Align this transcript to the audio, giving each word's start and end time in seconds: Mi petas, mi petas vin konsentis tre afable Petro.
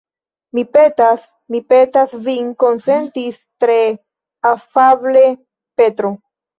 Mi 0.57 0.61
petas, 0.77 1.25
mi 1.55 1.61
petas 1.75 2.17
vin 2.29 2.49
konsentis 2.65 3.39
tre 3.63 3.79
afable 4.57 5.27
Petro. 5.81 6.17